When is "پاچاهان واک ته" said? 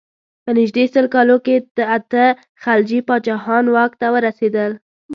3.07-4.07